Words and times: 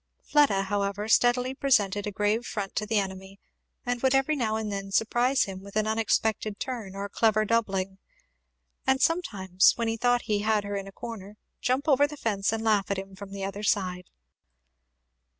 Fleda 0.23 0.63
however 0.63 1.07
steadily 1.07 1.53
presented 1.53 2.07
a 2.07 2.11
grave 2.11 2.43
front 2.43 2.75
to 2.75 2.87
the 2.87 2.97
enemy, 2.97 3.39
and 3.85 4.01
would 4.01 4.15
every 4.15 4.35
now 4.35 4.55
and 4.55 4.71
then 4.71 4.91
surprise 4.91 5.43
him 5.43 5.61
with 5.61 5.75
an 5.75 5.85
unexpected 5.85 6.59
turn 6.59 6.95
or 6.95 7.07
clever 7.07 7.45
doubling, 7.45 7.99
and 8.87 8.99
sometimes, 8.99 9.73
when 9.77 9.87
he 9.87 9.97
thought 9.97 10.23
he 10.23 10.39
had 10.39 10.63
her 10.63 10.75
in 10.75 10.87
a 10.87 10.91
corner, 10.91 11.37
jump 11.61 11.87
over 11.87 12.07
the 12.07 12.17
fence 12.17 12.51
and 12.51 12.63
laugh 12.63 12.89
at 12.89 12.97
him 12.97 13.15
from 13.15 13.31
the 13.31 13.45
other 13.45 13.61
side. 13.61 14.09